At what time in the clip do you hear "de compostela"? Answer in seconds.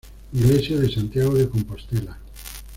1.35-2.17